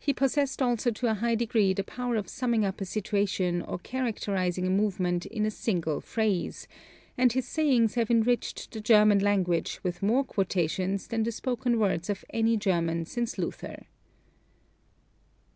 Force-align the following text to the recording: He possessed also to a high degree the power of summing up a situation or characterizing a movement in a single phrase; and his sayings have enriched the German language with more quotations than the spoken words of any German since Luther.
He 0.00 0.12
possessed 0.12 0.60
also 0.60 0.90
to 0.90 1.06
a 1.08 1.14
high 1.14 1.36
degree 1.36 1.72
the 1.72 1.84
power 1.84 2.16
of 2.16 2.28
summing 2.28 2.64
up 2.64 2.80
a 2.80 2.84
situation 2.84 3.62
or 3.62 3.78
characterizing 3.78 4.66
a 4.66 4.70
movement 4.70 5.24
in 5.24 5.46
a 5.46 5.52
single 5.52 6.00
phrase; 6.00 6.66
and 7.16 7.32
his 7.32 7.46
sayings 7.46 7.94
have 7.94 8.10
enriched 8.10 8.72
the 8.72 8.80
German 8.80 9.20
language 9.20 9.78
with 9.84 10.02
more 10.02 10.24
quotations 10.24 11.06
than 11.06 11.22
the 11.22 11.30
spoken 11.30 11.78
words 11.78 12.10
of 12.10 12.24
any 12.30 12.56
German 12.56 13.04
since 13.04 13.38
Luther. 13.38 13.86